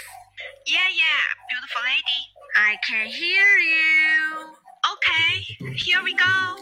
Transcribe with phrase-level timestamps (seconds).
[0.67, 2.29] Yeah, yeah, beautiful lady.
[2.53, 4.53] I can hear you.
[4.93, 6.61] Okay, here we go.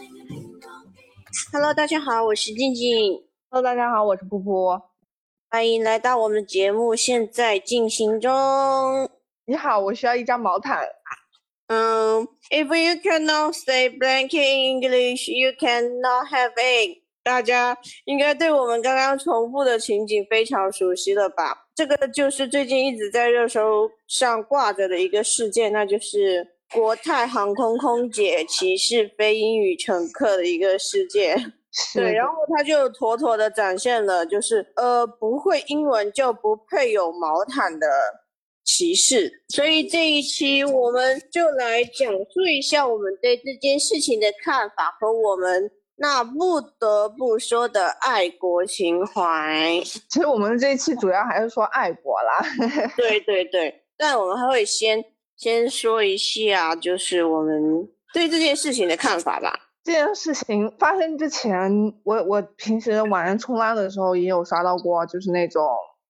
[1.52, 4.82] Hello，大家好，我是静静，Hello，大家好，我是噗噗。
[5.50, 9.10] 欢迎来到我们的节目，现在进行中。
[9.44, 10.88] 你好，我需要一张毛毯。
[11.72, 16.98] 嗯，If you cannot say blank in English, you cannot have it。
[17.22, 21.66] 大家应该对我们刚刚重复的情景非常熟悉了吧？
[21.74, 31.54] 这个就是最近一直在热搜上挂着的一个事件，那就是国泰航空空姐歧视非英语乘客的一个事件。
[31.94, 37.86] 对，然后他就妥妥的展现了，就是呃，不会英文就不配有毛毯的
[38.64, 39.44] 歧视。
[39.48, 49.80] 所以这一期我们就来讲述一下我们对这件事情的看法和我们那不得不说的爱国情怀。
[50.08, 52.44] 其实我们这一期主要还是说爱国啦。
[52.96, 55.04] 对对对，但我们还会先
[55.36, 59.68] 先说一下，就是我们对这件事情的看法吧。
[59.84, 61.70] 这件事情发生之前，
[62.04, 65.64] 我我平时晚上冲浪的时候也有刷到过，就是那种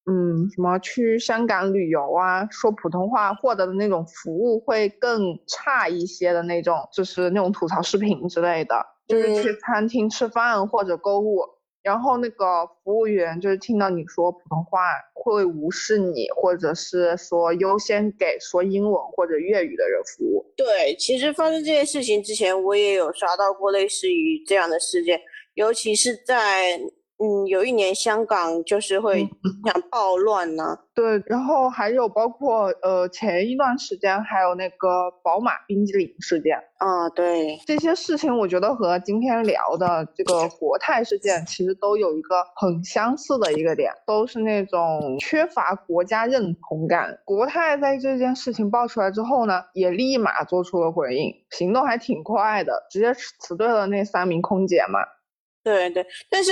[0.05, 11.41] 嗯什么去香港旅游啊，说普通话获得的那种服务会更差一些的那种，就是那种吐槽视频之类的，就是去餐厅吃饭或者购物。
[11.83, 14.78] 然后那个服务员就是听到你说普通话，
[15.14, 20.47] 会无视你，或者是说优先给说英文或者粤语的人服务。
[20.56, 25.20] 对，其实发生这件事情之前，我也有刷到过类似于这样的事件，
[25.55, 26.80] 尤其是在
[27.23, 29.20] 嗯有一年香港就是会
[29.65, 47.20] 想暴乱呢、对，然后还有包括呃前一段时间还有那个宝马冰激凌事件，啊，对，这些事情我觉得和今天聊的这个国泰事件其实都有一个很相似的一个点，都是那种缺乏国家认同感。
[47.24, 54.98] 国泰在这件事情爆出来之后呢，也立马做出了回应，行动还挺快的，直接辞退了那三名空姐嘛。
[55.64, 56.51] 对对，但是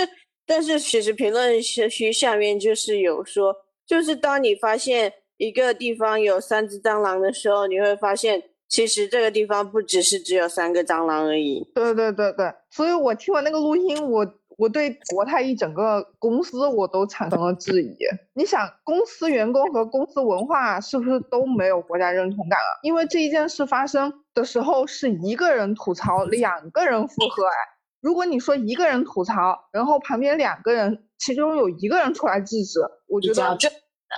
[0.50, 3.55] 但是其实评论区下面就是有说，
[3.87, 11.71] 就是当你发现一个地方有三只蟑螂的时候，你会发现其实这个地方不只是只有三个蟑螂而已。
[11.72, 14.27] 对对对对，所以我听完那个录音，我
[14.59, 17.97] 我对国泰一整个公司我都产生了质疑。
[18.34, 22.81] 你想，公司员工和公司文化是不是都没有国家认同感了？
[22.83, 27.53] 因为这一件事发生的时候是一个人吐槽，两个人附和，哎，
[28.00, 33.59] 如果你说一个人吐槽，然后旁边两个人，其中有一个人出来制止，我觉得，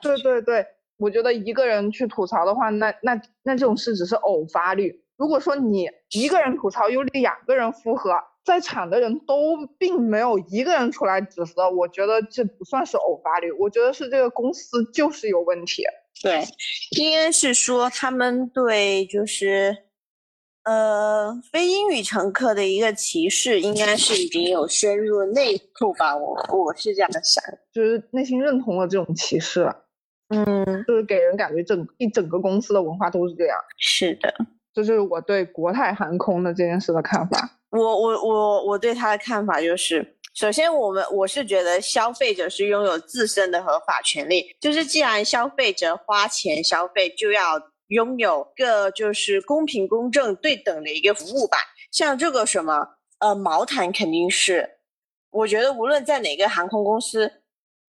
[0.03, 0.67] 对对对，
[0.97, 5.03] 我觉得一个人去吐槽的话，那那那这种事只是偶发率。
[5.17, 8.13] 如果说你一个人吐槽，有两个人附和，
[8.45, 15.85] 在场的人都并没有一个人出来指责，我觉得这不算是偶发率，我觉得是这个公司就是有问题。
[16.23, 16.45] 对，
[16.99, 19.77] 应该是说他们对就是
[20.65, 27.43] 呃非英语乘客的一个歧视，应该是已经有深入内部吧，我我是这样想。
[27.73, 29.77] 就是内心认同了这种歧视了，
[30.29, 33.59] 嗯，就是给人感觉整一整个公司的文化都是这样。
[33.79, 34.33] 是的。
[34.75, 37.59] 这是我对国泰航空的这件事的看法。
[37.71, 47.61] 我我我我对他的看法就是，首先我们我是觉得消费者是拥有自身的合法权利，就是既然消费者花钱消费，就要
[47.93, 51.59] 拥有个就是公平、公正、对等的一个服务吧。
[51.91, 54.79] 像这个什么呃毛毯肯定是，
[55.31, 57.31] 我觉得无论在哪个航空公司，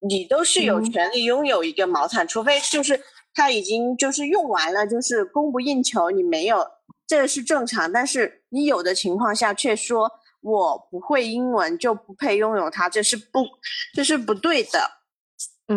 [0.08, 3.02] 你都是有嗯权利拥有一个毛毯，除非就是
[3.34, 6.68] 它已经就是用完了，就是供不应求，你没有，
[7.08, 7.90] 这个是正常。
[7.92, 13.48] 但是你有的情况下却说我不会英文就不配拥有它，这是不
[13.94, 15.00] 这是不对的。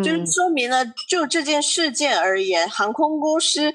[0.03, 3.73] 就是嗯说明了，就这件事件而言，航空公司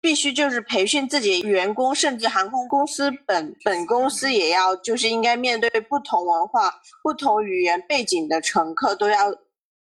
[0.00, 9.34] 必须就是培训自己员工，甚至航空公司本本公司也要就是应该面对不同文化、不同语言背景的乘客，都要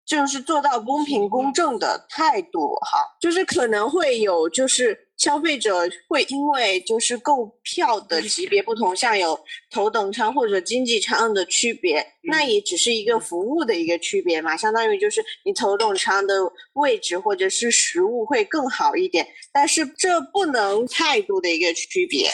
[0.06, 2.98] 就是做到公平公正的态度哈。
[3.20, 9.38] 就是可能会有就是消费者会因为就是购票的级别不同，像有
[9.70, 16.34] 头等舱或者经济舱的区别，那也只是一个服务的一个区别嘛，相当于就是你头等舱的
[16.72, 22.30] 位置或者是食物会更好一点，但是这不能态度的一个区别，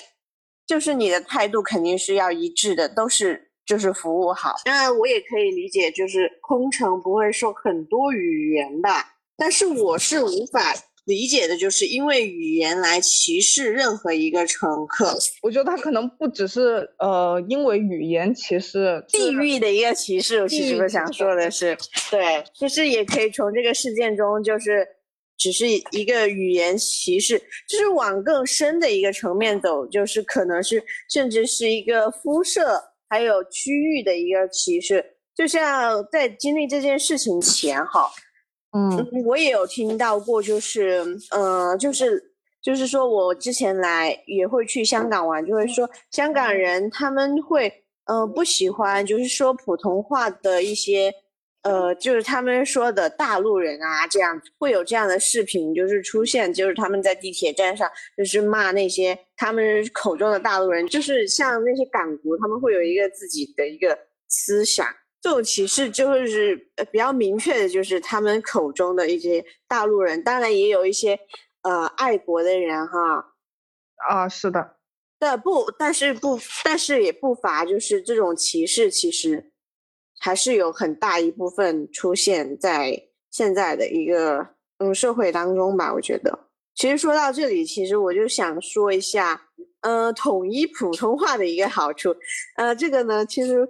[0.65, 4.55] 就是你的态度肯定是要一致的，都是就是服务好。
[4.65, 10.73] 当然，我也可以理解，就是空乘不会说很多语言吧，但是我是无法
[11.07, 20.43] 理解的就是因为语言来歧视任何一个乘客，我觉得他可能不只是呃因为语言歧视，地域的一个歧视。
[20.43, 21.79] 我其实我想说的是，
[22.11, 24.85] 对，就是也可以从这个事件中，就是
[25.39, 27.39] 只是一个语言歧视，
[27.69, 35.13] 就是往更深的一个层面走，就是可能是甚至是一个肤色还有区域的一个歧视。
[35.37, 38.11] 就像在经历这件事情前，哈。
[38.77, 42.23] 嗯，我也有听到过，就是，呃，就是，
[42.63, 47.73] 就是说我之前来也会去香港玩，就会说香港人他们会，
[48.05, 51.11] 呃，不喜欢就是说普通话的一些，
[51.63, 63.97] 呃，就是他们说的大陆人啊，这样会有这样的视频，就是出现，就是他们在地铁站上就是骂那些他们口中的大陆人，就是像那些港独，他们会有一个自己的一个
[64.29, 64.87] 思想。
[65.27, 71.19] 这种歧视就是呃比较明确的，就是他们口中的一些大陆人，当然也有一些
[71.63, 73.35] 呃爱国的人哈。
[74.09, 74.77] 啊，是的，
[75.19, 79.51] 但不，但是不，但是也不乏就是这种歧视，其实
[80.21, 85.93] 还是有很大一部分出现在现在的一个嗯社会当中吧。
[85.93, 86.39] 我觉得，
[86.77, 89.49] 其实说到这里，其实我就想说一下，
[89.81, 92.15] 呃，统一普通话的一个好处，
[92.55, 93.69] 呃，这个呢，其实。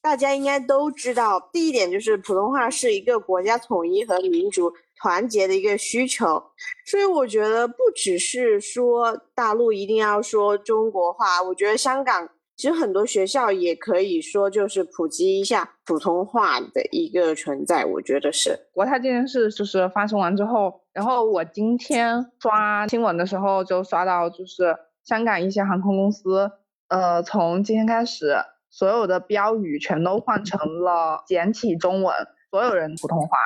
[0.00, 6.42] 大家应该都知道，第一点就是普通话是一个国家统一和民族团结的一个需求，
[6.86, 26.50] 所以我觉得不只是说大陆一定要说中国话，我觉得香港其实很多学校也可以说就是普及一下普通话的一个存在，我觉得是国泰这件事就是发生完之后，然后我今天刷新闻的时候就刷到，就是香港一些航空公司，
[26.88, 28.36] 呃，从今天开始。
[28.78, 32.14] 所有的标语全都换成了简体中文，
[32.48, 33.36] 所有人普通话，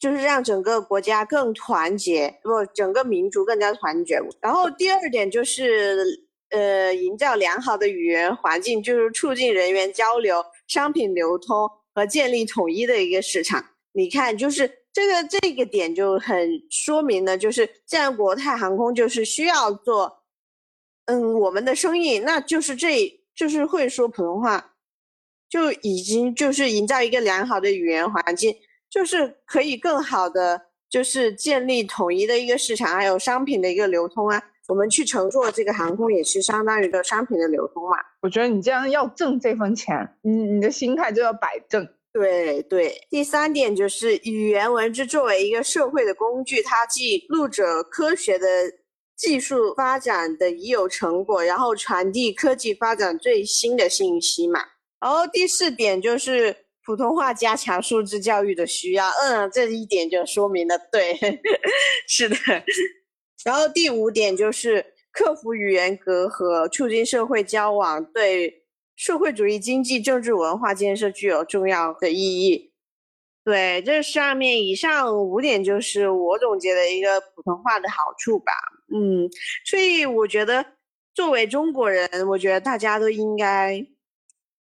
[0.00, 4.20] 就是让整个国家更团结，不，整个民族更加团结。
[4.40, 6.04] 然后第二点就是，
[6.50, 13.64] 呃，营造良好的语言环境，就是促进人员交流、商品流通和建立统一的一个市场。
[13.92, 20.24] 你看，就是这个这个点就很说明了，就是既然国泰航空就是需要做，
[21.04, 23.20] 嗯，我们的生意，那就是这。
[23.34, 24.74] 就是会说普通话，
[25.48, 28.54] 就已经就是营造一个良好的语言环境，
[28.88, 34.40] 就是可以更好的就是建立统一的一个市场，还有商品的一个流通啊。
[34.68, 37.96] 我们去乘坐这个航空也是相当于一个商品的流通嘛。
[38.22, 41.86] 我觉得你这样要挣这份钱，你你的心态就要摆正。
[42.12, 42.94] 对对。
[43.10, 48.46] 第三点就是语言文字作为一个社会的工具，它记录着科学的。
[49.16, 54.60] 技术发展的已有成果，然后传递科技发展最新的信息嘛。
[55.00, 61.18] 然后第四点就是普通话加强素质教育的需要，嗯，这一点就说明了，对，
[62.08, 62.36] 是的。
[63.44, 68.64] 然后第五点就是克服语言隔阂，促进社会交往，对
[68.96, 72.73] 社会主义经济、政治、文化建设具有重要的意义。
[73.44, 78.52] 对，这上面以上五点就是我总结的一个普通话的好处吧。
[78.94, 79.28] 嗯，
[79.66, 80.64] 所以我觉得
[81.14, 83.86] 作为中国人，我觉得大家都应该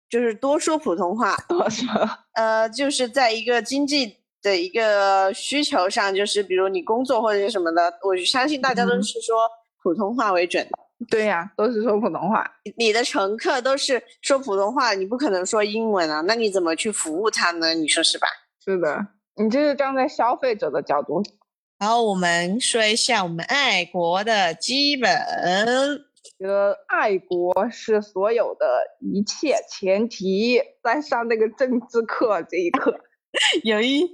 [0.09, 1.87] 就是多说普通话， 多说。
[2.33, 9.49] 呃，就是在一个经济的一个需求上，就是比如你工作或者是什么的，我相信大家都是说
[9.81, 10.67] 普通话为准。
[11.09, 12.45] 对呀，都是说普通话。
[12.75, 17.73] 你的乘客都是说普通话，你不可能说英文啊，那你怎么去服务他呢？
[17.73, 18.27] 你说是吧？
[18.67, 19.07] 是的，
[19.37, 21.23] 你这是站在消费者的角度。
[21.79, 25.09] 然后我们说一下我们爱国的基本，
[26.37, 30.59] 觉得爱国是所有的一切前提。
[30.83, 32.93] 在上那个政治课这一课，
[33.63, 34.05] 有一，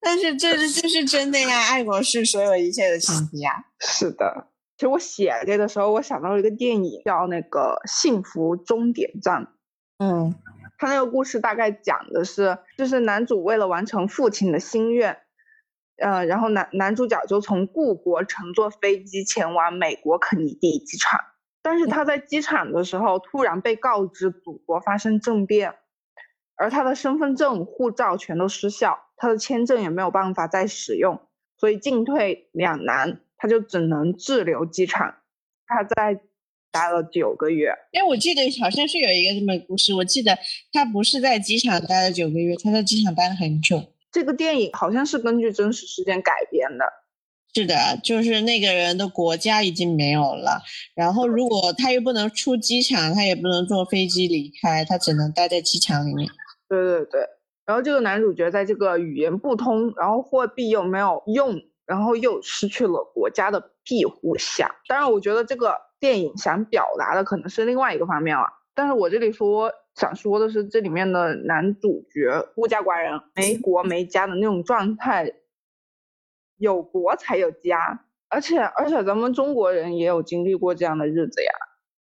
[0.00, 3.50] 但是这是这是真的呀，爱国是所有一切的前提呀。
[3.80, 9.42] 是的，其实我写这个的时候，我想到了一个电影，叫那个《幸福终点站》。
[9.98, 10.32] 嗯，
[10.78, 15.18] 他那个故事大概讲的是，就是男主为了完成父亲的心愿。
[16.00, 21.18] 呃，然后男男主角就从故国乘坐飞机前往美国肯尼迪机场，
[21.60, 25.74] 但是他在机场的时候突然被告知祖国发生政变，
[26.54, 31.20] 而他的身份证、护照全都失效，他的签证也没有办法再使用，
[31.56, 35.16] 所以进退两难，他就只能滞留机场。
[35.66, 36.20] 他在
[36.70, 37.70] 待了九个月。
[37.92, 40.38] 哎，我记得好像是有一个这么故事，我记得
[40.72, 43.82] 他不是在机场待了九个月，他在机场待了很久。
[44.10, 46.84] 这个电影好像是根据真实事件改编的，
[47.54, 50.62] 是的，就是那个人的国家已经没有了，
[50.94, 56.28] 然后如果他又不能出机场，他也不能坐飞机离开，他只能待在机场里面。
[56.68, 57.20] 对对对，
[57.66, 64.74] 然后这个男主角在这个语言不通，然后货币又没有用然后又失去了国家的庇护下。
[64.86, 68.44] 当然，我觉得这个电影想表达的可能是另外一个方面了。
[68.74, 75.32] 但是我这里说想说的是，这里面的男主角孤家寡人、没国没家的那种状态，
[76.58, 81.50] 有国才有家，而且而且咱们中国人也有经历过这样的日子呀。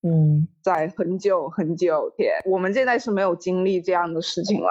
[0.02, 4.70] 嗯，在很久很久前，我们现在是没有经历这样的事情了。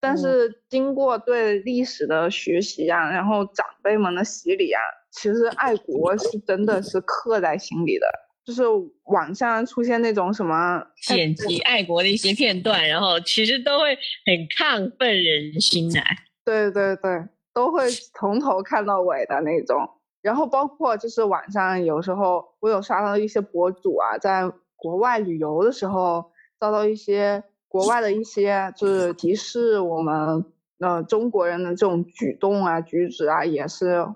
[0.00, 4.80] 但是经过对历史的学习啊，然后长辈们的洗礼啊，
[5.12, 8.06] 其实爱国是真的是刻在心里的。
[8.44, 8.62] 就是
[9.04, 13.96] 网上出现那种什么剪辑爱国的一些片段，然后其实都会
[14.26, 16.00] 很亢奋人心的。
[16.44, 19.88] 对对对，都会从头看到尾的那种。
[20.20, 27.42] 然后包括就是网上有时候我有刷到一些博主啊，在国外旅游的时候遭到一些。
[27.72, 30.44] 国外的一些就是歧视我们
[30.80, 34.06] 呃中国人的这种举动啊举止啊，也是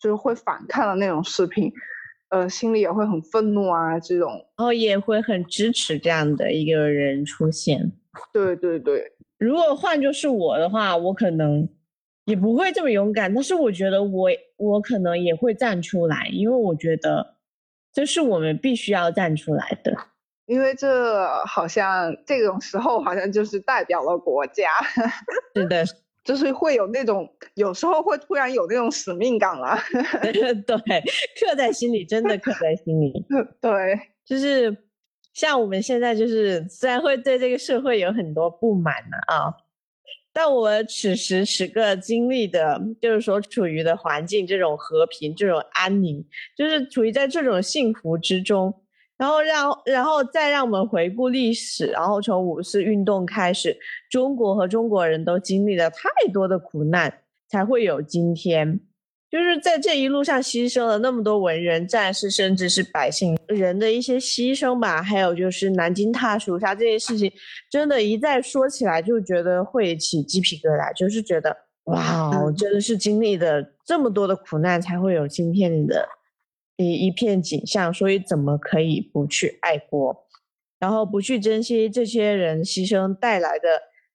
[0.00, 1.72] 就是会反抗的那种视频，
[2.34, 7.92] 呃，心里也会很愤怒啊这种，然后也会很支持这样的一个人出现。
[8.32, 11.68] 对对对，如果换作是我的话，我可能
[12.24, 17.36] 也不会这么勇敢，但是我觉得我我可能也会站出来，因为我觉得
[17.92, 19.96] 这是我们必须要站出来的。
[20.46, 24.68] 因为这好像这种时候好像就是代表了国家，
[25.54, 25.84] 是的，
[26.24, 29.78] 就是会有那种有时候会突然有那种使命感了，
[30.22, 31.02] 对，
[31.38, 33.12] 刻在心里，真的刻在心里。
[33.60, 33.70] 对，
[34.24, 34.74] 就是
[35.34, 39.52] 像我们现在就是虽然会对这个社会有很多不满呢啊，
[40.32, 46.26] 但我此时此刻经历的，就是所处于的环境这种和平、这种安宁，
[46.56, 48.74] 就是处于在这种幸福之中。
[49.16, 53.76] 然后让，然后再让我们回顾历史，然后从五四运动开始，
[54.10, 58.80] 中国和中国人都经历了太多的苦难，才会有今天。
[59.30, 65.02] 就是在这一路上牺牲了那么多文人战士，甚至是百姓人的一些牺牲吧。
[65.02, 67.32] 还有就是南京大屠杀这些事情，
[67.68, 71.56] 真的，一再说起来就觉得会起鸡皮疙瘩，就是觉得
[71.86, 76.08] 哇，真的是经历的这么多的苦难，才会有今天的。
[76.76, 80.26] 一一片景象，所以怎么可以不去爱国，
[80.78, 83.68] 然后不去珍惜这些人牺牲带来的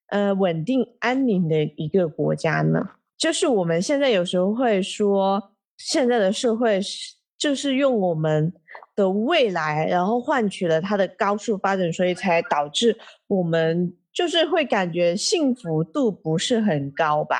[0.08, 2.90] 呃稳定安宁的一个国家呢？
[3.16, 8.52] 就是我们现在有时候会说，现在的社会是就是用我们
[8.94, 17.38] 的未来，然后换取了它的高速发展，所以才导致我们就是会感觉幸福度不是很高吧？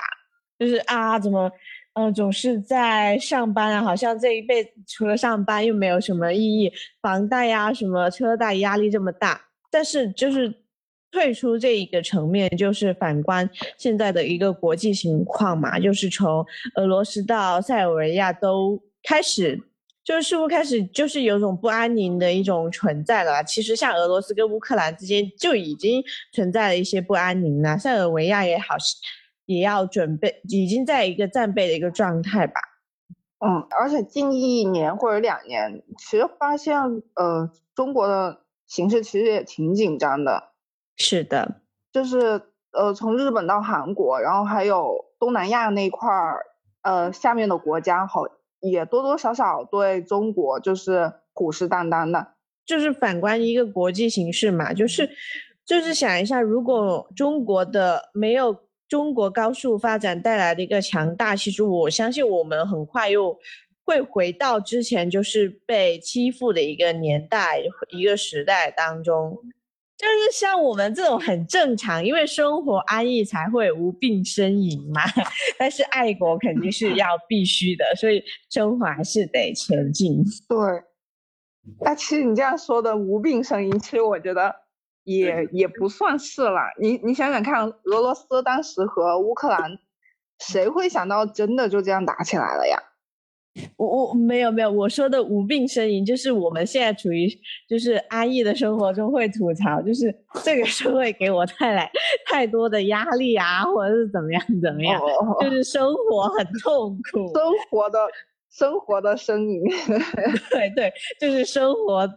[0.58, 1.50] 就是啊，怎么？
[1.94, 9.40] 嗯，总是在上班啊，好像这一辈子除了上班又没有什么意义，房贷呀、什么车贷压力这么大。
[9.72, 10.54] 但是就是
[11.10, 19.60] 退出这一个层面，就是反观现在的一个国际情况嘛，就是从俄罗斯到塞尔维亚都开始，
[20.04, 23.42] 就是似乎开始就是有种不安宁的一种存在了。
[23.42, 28.76] 其实像俄罗斯跟乌克兰之间就已经存在了一些不安宁了，塞尔维亚也好。
[29.50, 32.60] 也要准备，已经在一个战备的一个状态吧。
[33.44, 36.78] 嗯，而且近一年或者两年，其实发现，
[37.16, 40.52] 呃，中国的形势其实也挺紧张的。
[40.96, 46.46] 是的，就是呃，从日本到韩国，然后还有东南亚那块儿，
[46.82, 48.22] 呃，下面的国家好
[48.60, 52.34] 也多多少少对中国就是虎视眈眈的。
[52.64, 55.10] 就是反观一个国际形势嘛，就是
[55.64, 58.56] 就是想一下，如果中国的没有。
[58.90, 63.38] 中国高速发展带来的一个强大，其实我相信我们很快又
[63.84, 69.38] 会回到之前就是被欺负的一个年代、一个时代当中。
[69.96, 75.02] 就是像我们这种很正常，因为生活安逸才会无病呻吟嘛。
[75.56, 78.20] 但是爱国肯定是要 必须的，所以
[78.50, 80.24] 生活还是得前进。
[80.48, 80.58] 对，
[81.84, 84.52] 那，其实你这样说的无病呻吟，其实我觉得。
[85.04, 89.78] 也也不算是了，你你想想看，俄罗斯当时和乌克兰，
[90.38, 92.78] 谁会想到真的就这样打起来了呀？
[93.76, 97.28] 我我没有没有，我说的无病呻吟，就是我们现在处于
[97.68, 100.14] 就是安逸的生活中会吐槽，就是
[100.44, 101.90] 这个社会给我带来
[102.30, 105.00] 太多的压力啊，或者是怎么样怎么样，
[105.40, 107.98] 就是生活很痛苦，生活的
[108.50, 109.62] 生活的呻吟，
[110.50, 112.08] 对对，就是生活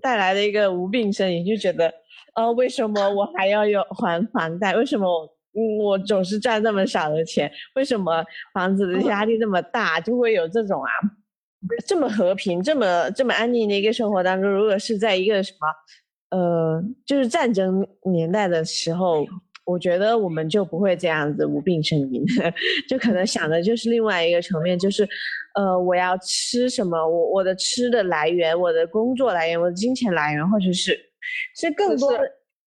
[0.00, 1.92] 带来的一个无病呻吟，就觉得。
[2.38, 4.76] 呃，为什么我还要有还房贷？
[4.76, 5.06] 为什么
[5.54, 7.50] 嗯我总是赚那么少的钱？
[7.74, 9.98] 为什么房子的压力那么大？
[10.00, 10.90] 就会有这种啊，
[11.84, 19.26] 这么和平、这么这么安宁的一个生活当中，如果是在一个什么呃，就是战争年代的时候，
[19.64, 22.24] 我觉得我们就不会这样子无病呻吟，
[22.88, 25.02] 就可能想的就是另外一个层面，就是
[25.56, 30.96] 呃，我要吃什么，我我的吃的来源，我的工作来源，我的金钱来源，或者是
[31.54, 32.20] 是更多的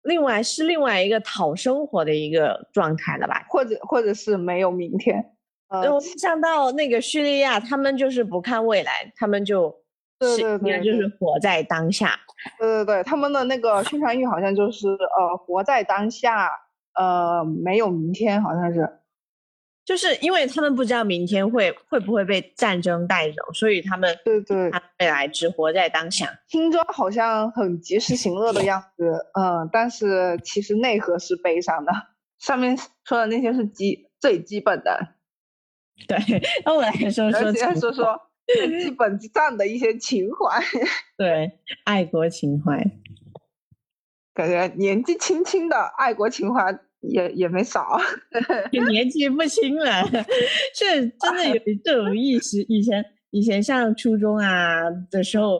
[0.04, 3.46] 另外是另外一个讨生活的一个状态了吧？
[3.50, 5.32] 或者或者是没有明天。
[5.68, 9.75] 呃，我想到那个叙利亚，他们就是不看未来，他们就
[10.20, 12.20] 对是对对就是活在当下。
[12.60, 16.50] 对对对，他们的那个宣传语好像就是呃，活在当下，
[16.94, 18.88] 呃，没有明天，好像是。
[19.86, 26.27] 就是因为他们不知道明天会会不会被战争带走，所以他们对对，他未来只活在当下。
[26.48, 29.06] 听着好像很及时行乐的样子，
[29.39, 31.94] 嗯，但是其实内核是悲伤的。
[32.39, 32.75] 上面
[33.06, 35.15] 说的那些是基最基本的，
[36.08, 36.18] 对，
[36.65, 40.62] 那我来说说而且情说说最基本上的一些情怀。
[41.18, 42.84] 对爱国情怀。
[44.34, 46.77] 感觉年纪轻轻的爱国情怀
[47.10, 48.00] 也也没少。
[48.72, 50.04] 也年纪不轻了，
[50.74, 52.62] 是真的有 这种意识。
[52.68, 55.60] 以前以前上初中啊的时候，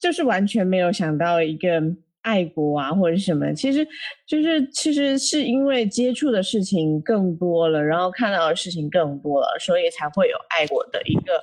[0.00, 1.82] 就是完全没有想到一个
[2.22, 3.52] 爱国啊或者什么。
[3.54, 3.86] 其实
[4.26, 11.42] 就是其实是因为接触的事情更多了，然后看到的事情更多了，所以才会有爱国的一个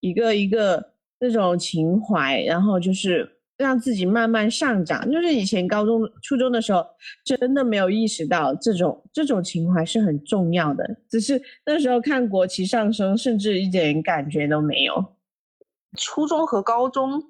[0.00, 3.28] 一个一个那种情怀，然后就是。
[3.56, 6.84] 让自己慢慢上涨，就是以前高中、初中的时候，
[7.24, 10.96] 真的没有意识到这种这种情怀是很重要的。
[11.08, 15.14] 只是那时候看国旗上升，甚至一点感觉都没有。
[15.96, 17.22] 初中和高中，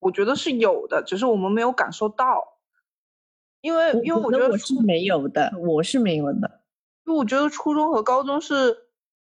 [0.00, 2.58] 我觉得是有的，只是我们没有感受到。
[3.60, 6.60] 因为因为我觉得我是没有的，我是没有的。
[7.06, 8.76] 因为我觉得初中和高中是，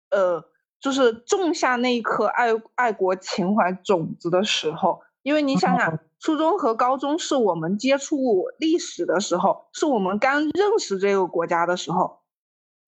[0.10, 0.44] 呃，
[0.79, 5.01] 就是种下那一颗爱爱国情怀种子的时候。
[5.22, 12.19] 因为你想想， 初中和高中是我们接触历史的时候，是我们刚认识这个国家的时候。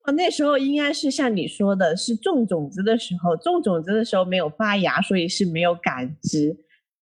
[0.05, 6.57] 哦，那时候应该是像你说的，是种种子的时候，种种子的时候没有发芽，所以是没有感知。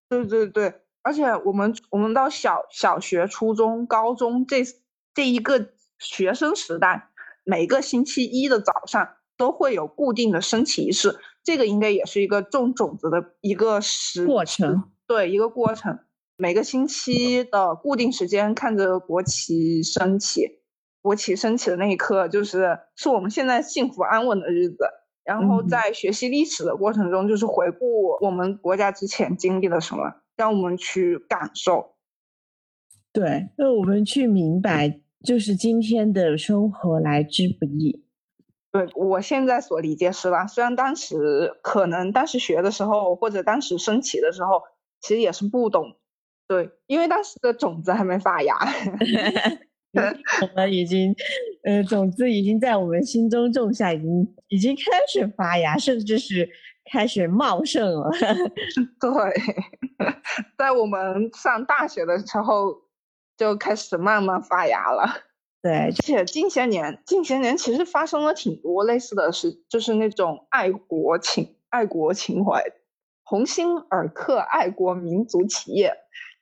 [0.10, 4.64] 对对对，而且我们我们到小小学、初中、高中这
[5.14, 5.70] 这一个
[6.00, 7.10] 学生时代，
[7.46, 14.84] 每个星期一的早上都会有固定的升旗仪式，这个应该也是一个种种子的一个时过程。
[15.06, 16.00] 对一个过程，
[16.40, 20.60] 每个星期的固定时间看着国旗升起，
[21.02, 24.78] 国旗升起的那一刻，就是是我们现在幸福安稳的日子。
[25.24, 31.96] 然后在学习历史的过程中，就是回顾我们国家之前经历了什么，让我们去感受。
[33.12, 38.06] 对，让我们去明白，就是今天的生活来之不易。
[38.72, 40.46] 对我现在所理解是吧？
[40.46, 44.62] 虽然当时可能当时学的时候，或者当时升旗的时候。
[45.00, 45.96] 其实也是不懂，
[46.48, 48.56] 对，因为当时的种子还没发芽，
[49.94, 51.14] 我们已经，
[51.64, 56.50] 呃，种子已经在我们心中种下，已经已经开始发芽，甚至是
[56.92, 58.10] 开始茂盛了。
[59.00, 59.12] 对，
[60.58, 62.84] 在我们上大学的时候
[63.38, 65.24] 就开始慢慢发芽了。
[65.62, 72.64] 对，而且近些年，近些年其实发生了挺多类似的事，就是那种爱国情、爱国情怀。
[73.24, 75.94] 鸿星尔克爱国民族企业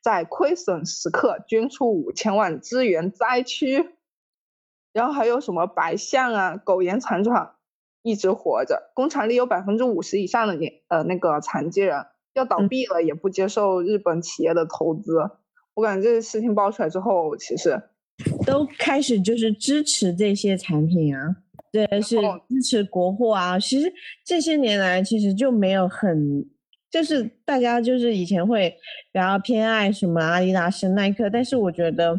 [0.05, 3.89] 在亏损时刻捐出五千万支援灾区，
[4.93, 7.55] 然后还有什么白象啊、苟延残喘
[8.03, 15.13] 一直活着，工厂里有百分之五十以上的年呃那个残疾人要倒闭了，也不接受日本企业的投资。
[15.73, 17.81] 我感觉这些事情爆出来之后，其实
[18.45, 21.37] 都开始就是支持这些产品啊，
[21.71, 23.57] 对，是支持国货啊。
[23.57, 23.91] 其实
[24.23, 26.47] 这些年来，其实就没有很。
[26.95, 28.69] 就是大家就是以前会
[29.11, 32.17] 比较偏爱什么阿迪达斯、耐克，但是我觉得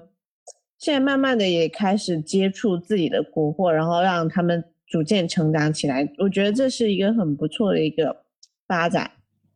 [0.77, 6.07] 现在慢慢的也开始接触自己的国货，然后让他们逐渐成长起来。
[6.19, 8.25] 我觉得这是一个很不错的一个
[8.69, 9.13] 发展，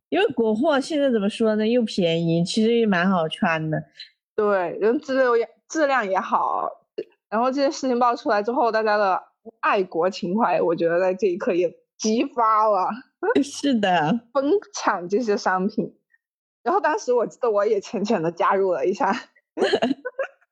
[0.09, 1.69] 因为国货现在怎么说呢？
[1.69, 3.79] 又便宜，其实也蛮好穿的。
[4.35, 6.67] 对，人质量也质量也好。
[7.29, 9.21] 然后这些事情爆出来之后，大家的
[9.61, 12.89] 爱国情怀，我觉得在这一刻也激发了。
[13.43, 15.95] 是的，疯抢这些商品，
[16.63, 19.15] 然后当时我记得我也浅浅的加入了一下，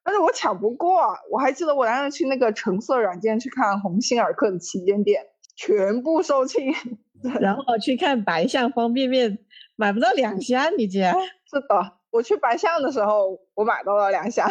[0.04, 1.16] 但是我抢不过。
[1.30, 5.26] 我还记得我当时去那个橙色软件去看鸿星尔克的旗舰店，
[5.56, 6.74] 全部售罄。
[7.40, 9.38] 然后去看白象方便面，
[9.76, 11.12] 买不到两箱，你竟然？
[11.50, 14.48] 是的，我去白象的时候，我买到了两箱。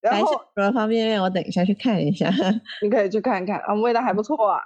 [0.00, 0.40] 然后
[0.72, 2.30] 方便面，我等一下去看一下。
[2.80, 4.36] 你可以去看看，啊，味道还不错。
[4.50, 4.60] 啊。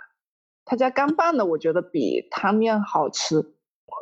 [0.65, 3.37] 他家干拌的，我觉得比汤面好吃，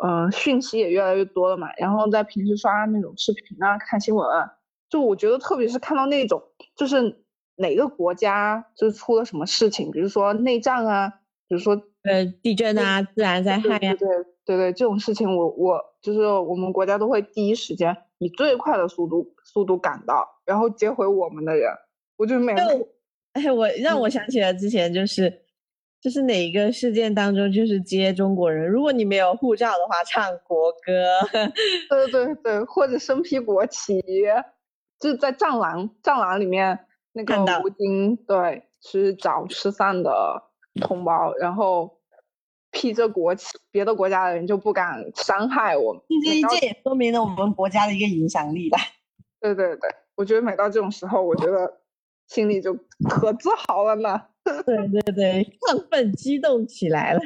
[0.05, 1.69] 嗯，讯息也越来越多了嘛。
[1.77, 4.53] 然后在平时刷那种视频啊，看新闻啊，
[4.91, 6.43] 就我觉得特别是看到那种，
[6.77, 7.25] 就是
[7.57, 11.09] 哪个国家就是出了什么事情，比如说内战啊，
[11.49, 14.09] 比如说呃地震啊、自然灾害呀，对
[14.45, 21.71] 对对，这种事情我我就是我们国家都会第一时间以最快的速度速度赶到，然后接回我们的人。
[22.17, 22.63] 我就每就
[23.35, 25.43] 哎，我让我想起了之前就是
[26.01, 31.27] 就是哪一个事件当中就是接中国人，如果你没有护照的话，唱国歌。
[31.91, 34.01] 对对对，或者身披国旗，
[35.01, 36.79] 就是在战狼战狼里面
[37.13, 40.43] 那个吴京对去找失散的
[40.81, 41.99] 同胞，然后
[42.71, 46.03] 披着国旗，别的国家的人就不敢伤害我们。
[46.25, 48.79] 这一这也说明了我们国家的一个影响力吧。
[49.41, 51.81] 对对对，我觉得每到这种时候，我觉得
[52.29, 52.75] 心里就
[53.09, 54.23] 可自豪了呢。
[54.67, 57.21] 对 对对， 亢奋激动起来了，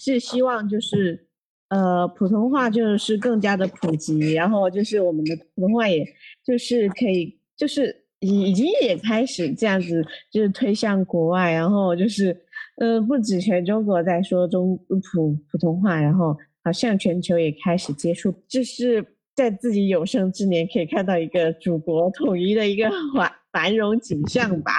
[0.00, 1.26] 是希望就是
[1.68, 6.04] 呃普通话就是更加的普及，然后就是我们的普通话也
[6.44, 12.36] 就是可以就是已已经也开始这样子就是推向国外，然后就是
[12.80, 14.76] 呃不止全中国在说中
[15.12, 24.72] 普普通话，然后好像全球也开始接触，就是在自己有生之年可以看到一个祖国统一的一个繁繁荣景象吧。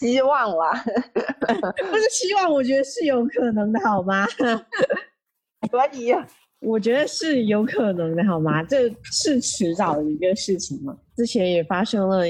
[0.00, 0.72] 希望啦，
[1.90, 4.26] 不是希望，我觉得是有可能的，好吗？
[5.70, 6.14] 可以。
[6.62, 8.62] 我觉得是有可能的，好吗？
[8.62, 10.96] 这是迟早的一个事情嘛。
[11.16, 12.22] 之前也发生了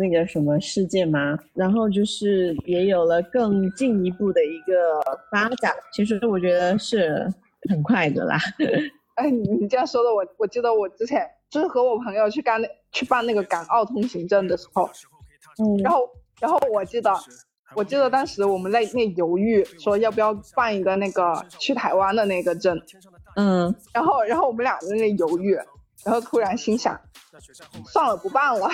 [0.00, 5.00] 那个什么事件嘛，然后就是也有了更进一步的一个
[5.32, 5.72] 发展。
[5.92, 7.26] 其实我觉得是
[7.68, 8.38] 很快的啦。
[9.14, 14.88] 哎，你你这样说的，我我记得我之前就是和我朋友去干那去办那个港澳通行证的时候，
[15.58, 16.08] 嗯，然后
[16.40, 17.12] 然后我记得
[17.74, 22.80] 我记得当时我们在那犹豫说要不要办一个那个去台湾的那个证，
[23.36, 25.54] 嗯，然后然后我们俩在那犹豫，
[26.04, 26.98] 然后突然心想，
[27.86, 28.68] 算了不办了，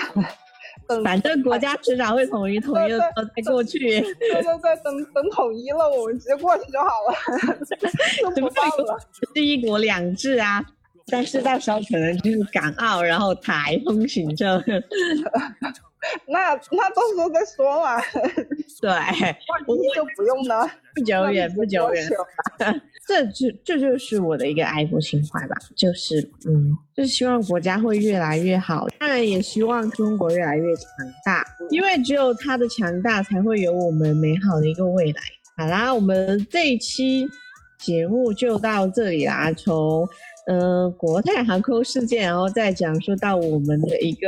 [0.87, 2.99] 等反正国家迟早会统一，统一了
[3.35, 3.79] 再过去。
[3.79, 7.13] 对对对，等等统一了，我们直接过去就好了，
[8.19, 8.99] 就 不好了。
[9.35, 10.63] 是一国两制啊，
[11.07, 14.63] 但是到时候可能就是港澳，然后台风行证。
[16.27, 18.01] 那那到时候再说嘛，
[18.81, 20.69] 对，万一就不用呢。
[20.95, 22.09] 不久远，不久远。
[23.07, 30.83] 这就这就是我的一个爱国情怀吧，就是嗯，就是希望国家会越来越好，当然也希望中国越来越强
[31.23, 35.21] 大，因为只有它的强大，才会有我们美好的一个未来。
[35.55, 37.25] 好啦，我们这一期
[37.79, 40.05] 节目就到这里啦，从
[40.47, 44.27] 呃国泰航空事件，然后再讲述到我们的一个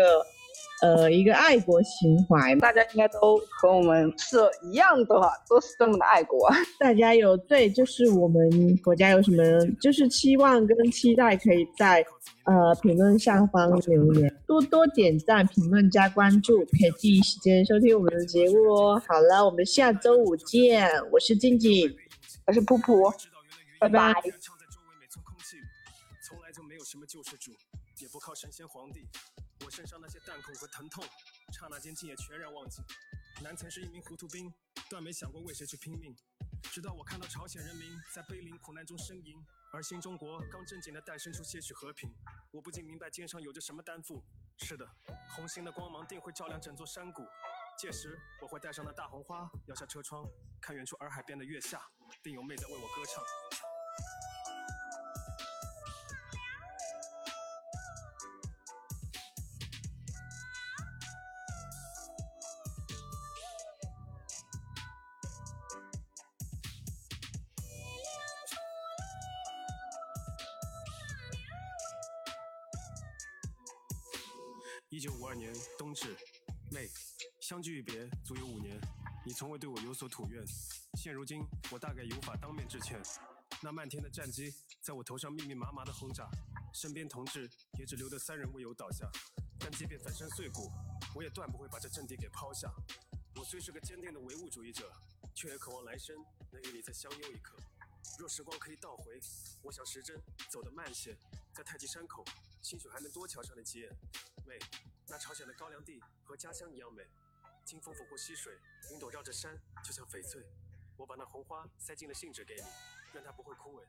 [0.81, 6.49] 呃一个爱国情怀，大家应该都和我们是一样的，都是这么的爱国。
[6.79, 9.43] 大家有对，就是我们国家有什么
[9.81, 12.05] 就是期望跟期待，可以在
[12.45, 19.01] 呃评论下方留言，多多点赞、评论加关注，可以第一时间收听我们的节目哦。
[19.07, 21.93] 好了，我们下周五见，我是静静，
[22.47, 23.13] 我是噗噗，
[23.79, 24.13] 拜拜。
[24.13, 25.57] 唱在周围每寸空气，
[26.27, 27.51] 从来就没有什么救世主，
[28.01, 29.01] 也不靠神仙皇帝。
[29.65, 31.03] 我身上那些弹孔和疼痛，
[31.53, 32.81] 刹那间竟也全然忘记。
[33.41, 34.53] 南曾是一名糊涂兵，
[34.89, 36.15] 断没想过为谁去拼命。
[36.71, 39.37] 直到我看到朝鲜人民在悲凛苦难中呻吟，
[39.71, 42.13] 而新中国刚正经地诞生出些许和平，
[42.51, 44.23] 我不禁明白肩上有着什么担负。
[44.57, 44.85] 是的，
[45.29, 47.25] 红星的光芒定会照亮整座山谷。
[47.77, 50.25] 届时，我会带上那大红花，摇下车窗，
[50.59, 51.81] 看远处洱海边的月下，
[52.21, 53.23] 定有妹在为我歌唱。
[74.91, 76.17] 一九五二年冬至，
[76.71, 76.89] 妹，
[77.39, 78.75] 相距一别足有五年，
[79.23, 80.43] 你从未对我有所吐怨。
[80.95, 82.99] 现如今，我大概已无法当面致歉。
[83.61, 86.27] 那漫天的战机在我头上密密麻麻的轰炸，
[86.73, 87.47] 身边同志
[87.77, 89.07] 也只留得三人未有倒下。
[89.59, 90.71] 但即便粉身碎骨，
[91.13, 92.73] 我也断不会把这阵地给抛下。
[93.35, 94.91] 我虽是个坚定的唯物主义者，
[95.35, 96.15] 却也渴望来生
[96.51, 97.55] 能与你再相拥一刻。
[98.17, 99.19] 若时光可以倒回，
[99.61, 101.15] 我想时针走得慢些，
[101.53, 102.25] 在太极山口，
[102.63, 103.95] 兴许还能多瞧上你几眼。
[104.49, 104.57] 美，
[105.07, 107.07] 那朝鲜的高粱地和家乡一样美，
[107.63, 108.57] 清风拂过溪水，
[108.91, 110.43] 云朵绕着山，就像翡翠。
[110.97, 112.63] 我把那红花塞进了信纸给你，
[113.13, 113.85] 愿它不会枯萎。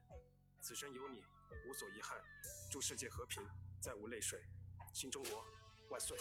[0.60, 1.24] 此生有你，
[1.66, 2.22] 无所遗憾。
[2.70, 3.42] 祝世界和平，
[3.80, 4.44] 再无泪水。
[4.92, 5.42] 新中国
[5.88, 6.18] 万岁！